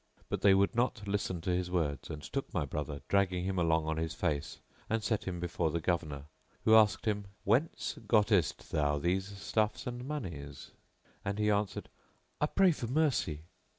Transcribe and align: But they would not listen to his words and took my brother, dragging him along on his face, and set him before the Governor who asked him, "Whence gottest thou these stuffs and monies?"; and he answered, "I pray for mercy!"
But 0.29 0.41
they 0.41 0.55
would 0.55 0.73
not 0.73 1.07
listen 1.07 1.41
to 1.41 1.51
his 1.55 1.69
words 1.69 2.09
and 2.09 2.23
took 2.23 2.51
my 2.51 2.65
brother, 2.65 3.03
dragging 3.07 3.45
him 3.45 3.59
along 3.59 3.85
on 3.85 3.97
his 3.97 4.15
face, 4.15 4.57
and 4.89 5.03
set 5.03 5.25
him 5.25 5.39
before 5.39 5.69
the 5.69 5.79
Governor 5.79 6.23
who 6.65 6.73
asked 6.75 7.05
him, 7.05 7.25
"Whence 7.43 7.99
gottest 8.07 8.71
thou 8.71 8.97
these 8.97 9.27
stuffs 9.37 9.85
and 9.85 10.03
monies?"; 10.03 10.71
and 11.23 11.37
he 11.37 11.51
answered, 11.51 11.87
"I 12.41 12.47
pray 12.47 12.71
for 12.71 12.87
mercy!" 12.87 13.43